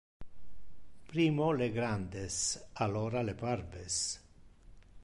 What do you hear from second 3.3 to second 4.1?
parves.